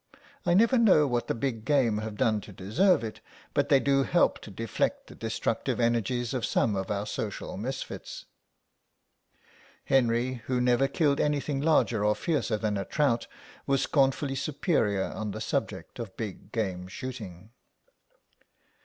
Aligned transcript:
I 0.47 0.55
never 0.55 0.79
know 0.79 1.05
what 1.05 1.27
the 1.27 1.35
big 1.35 1.63
game 1.63 1.99
have 1.99 2.17
done 2.17 2.41
to 2.41 2.51
deserve 2.51 3.03
it, 3.03 3.19
but 3.53 3.69
they 3.69 3.79
do 3.79 4.01
help 4.01 4.39
to 4.39 4.49
deflect 4.49 5.05
the 5.05 5.13
destructive 5.13 5.79
energies 5.79 6.33
of 6.33 6.43
some 6.43 6.75
of 6.75 6.89
our 6.89 7.05
social 7.05 7.55
misfits." 7.55 8.25
Henry, 9.85 10.41
who 10.47 10.59
never 10.59 10.87
killed 10.87 11.19
anything 11.19 11.61
larger 11.61 12.03
or 12.03 12.15
fiercer 12.15 12.57
than 12.57 12.77
a 12.77 12.85
trout, 12.85 13.27
was 13.67 13.83
scornfully 13.83 14.33
superior 14.33 15.03
on 15.05 15.29
the 15.33 15.39
subject 15.39 15.99
of 15.99 16.17
big 16.17 16.51
game 16.51 16.87
shooting. 16.87 17.51